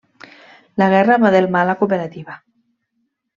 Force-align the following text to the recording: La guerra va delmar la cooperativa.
La 0.81 0.87
guerra 0.93 1.17
va 1.25 1.31
delmar 1.35 1.61
la 1.71 1.75
cooperativa. 1.83 2.39